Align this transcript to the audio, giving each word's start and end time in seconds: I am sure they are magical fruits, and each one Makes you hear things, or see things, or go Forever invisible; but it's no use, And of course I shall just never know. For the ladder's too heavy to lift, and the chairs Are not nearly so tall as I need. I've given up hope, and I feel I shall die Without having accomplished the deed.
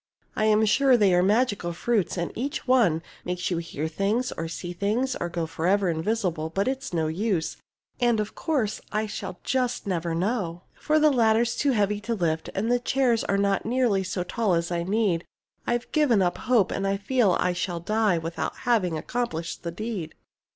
I 0.35 0.45
am 0.45 0.65
sure 0.65 0.97
they 0.97 1.13
are 1.13 1.21
magical 1.21 1.73
fruits, 1.73 2.17
and 2.17 2.31
each 2.33 2.67
one 2.67 3.03
Makes 3.23 3.51
you 3.51 3.57
hear 3.59 3.87
things, 3.87 4.31
or 4.31 4.47
see 4.47 4.73
things, 4.73 5.15
or 5.17 5.29
go 5.29 5.45
Forever 5.45 5.89
invisible; 5.91 6.49
but 6.49 6.67
it's 6.67 6.91
no 6.91 7.05
use, 7.05 7.57
And 7.99 8.19
of 8.19 8.33
course 8.33 8.81
I 8.91 9.05
shall 9.05 9.39
just 9.43 9.85
never 9.85 10.15
know. 10.15 10.63
For 10.73 10.97
the 10.97 11.11
ladder's 11.11 11.55
too 11.55 11.73
heavy 11.73 12.01
to 12.01 12.15
lift, 12.15 12.49
and 12.55 12.71
the 12.71 12.79
chairs 12.79 13.23
Are 13.25 13.37
not 13.37 13.63
nearly 13.63 14.03
so 14.03 14.23
tall 14.23 14.55
as 14.55 14.71
I 14.71 14.81
need. 14.81 15.23
I've 15.67 15.91
given 15.91 16.23
up 16.23 16.39
hope, 16.49 16.71
and 16.71 16.87
I 16.87 16.97
feel 16.97 17.37
I 17.39 17.53
shall 17.53 17.79
die 17.79 18.17
Without 18.17 18.55
having 18.65 18.97
accomplished 18.97 19.61
the 19.61 19.69
deed. 19.69 20.15